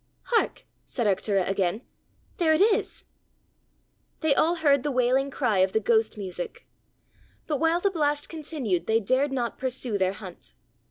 "Hark!" 0.33 0.65
said 0.83 1.05
Arctura 1.05 1.47
again; 1.47 1.83
"there 2.37 2.53
it 2.53 2.59
is!" 2.59 3.05
They 4.21 4.33
all 4.33 4.55
heard 4.55 4.81
the 4.81 4.89
wailing 4.89 5.29
cry 5.29 5.59
of 5.59 5.73
the 5.73 5.79
ghost 5.79 6.17
music. 6.17 6.65
But 7.45 7.59
while 7.59 7.79
the 7.79 7.91
blast 7.91 8.27
continued 8.27 8.87
they 8.87 8.99
dared 8.99 9.31
not 9.31 9.59
pursue 9.59 9.99
their 9.99 10.13
hunt. 10.13 10.55